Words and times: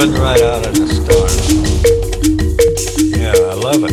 run 0.00 0.12
right 0.14 0.40
out 0.40 0.66
of 0.66 0.74
the 0.74 0.86
storm. 0.88 1.28
Yeah, 3.20 3.36
I 3.36 3.54
love 3.54 3.84
it. 3.84 3.92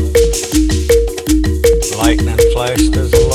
Lightning 1.98 2.40
flash, 2.54 2.84
there's 2.90 3.14
a 3.14 3.27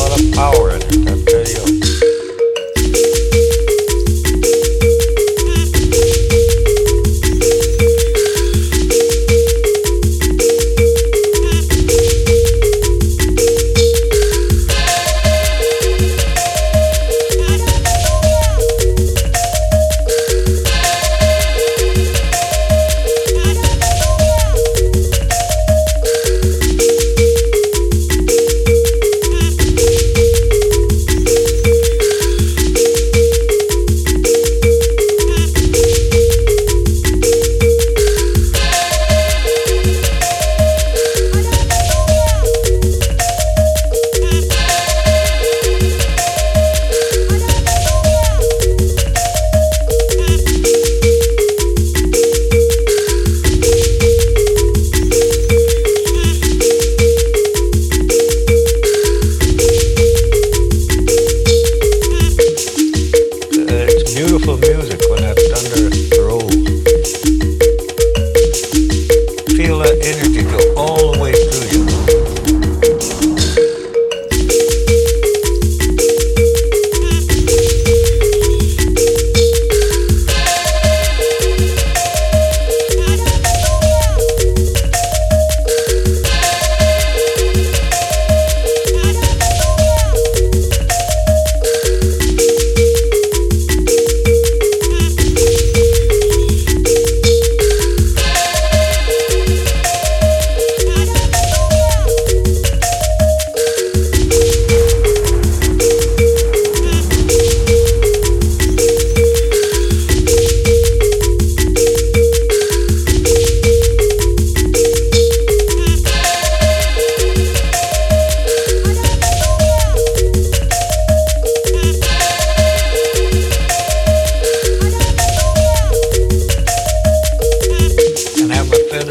energy 70.01 70.43
go 70.43 70.75
all 70.77 71.13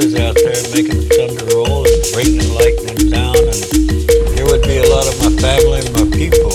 have 0.02 0.16
out 0.18 0.36
there 0.36 0.58
making 0.74 0.98
the 0.98 1.14
thunder 1.14 1.46
roll 1.54 1.86
and 1.86 2.02
the 2.34 2.50
lightning 2.58 3.12
down. 3.12 3.38
And 3.38 4.36
there 4.36 4.46
would 4.46 4.64
be 4.64 4.78
a 4.78 4.90
lot 4.90 5.06
of 5.06 5.14
my 5.22 5.30
family 5.40 5.80
and 5.80 5.94
my 5.94 6.10
people 6.18 6.50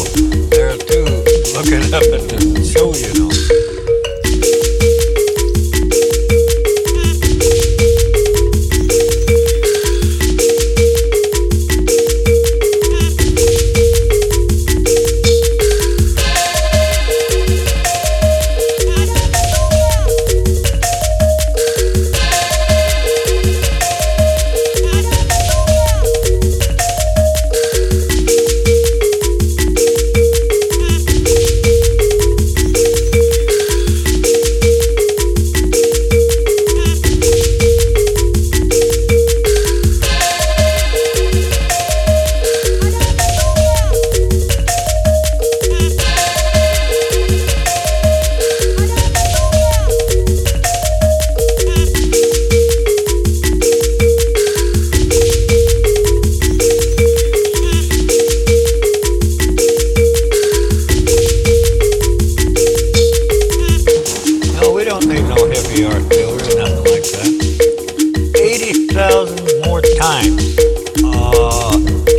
there 0.51 0.77
too, 0.77 1.07
looking 1.55 1.95
up 1.95 2.03
at 2.11 2.27
the 2.27 2.65
show, 2.67 2.93
you 2.95 3.15
know. 3.15 3.66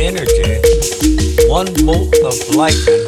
Energy, 0.00 0.60
one 1.48 1.66
bolt 1.84 2.14
of 2.24 2.36
lightning, 2.54 3.02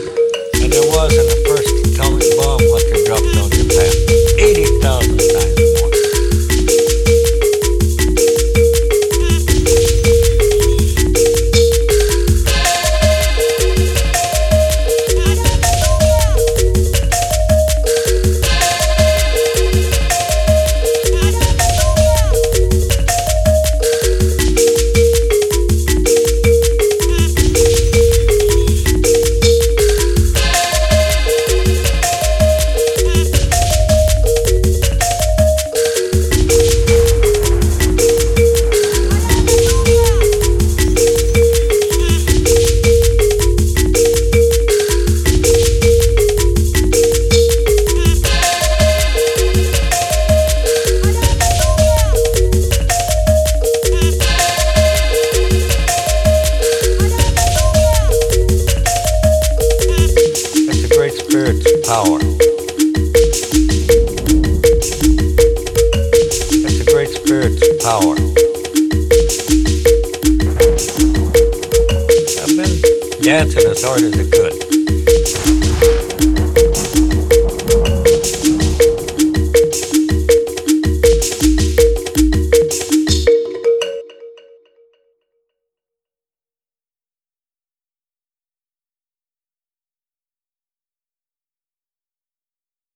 than 0.59 0.71
there 0.71 0.89
was 0.91 1.13
in 1.17 1.27
the 1.27 1.39
first 1.47 1.71
atomic 1.95 2.27
bomb 2.37 2.61
what 2.71 2.83
they 2.91 3.05
dropped 3.05 3.37
on 3.37 3.51
Japan. 3.51 4.20
Power. 67.91 68.15
I've 72.39 72.55
been 72.57 72.81
dancing 73.21 73.67
as 73.67 73.83
hard 73.83 74.03
as 74.03 74.15
I 74.15 74.31
could. 74.31 74.70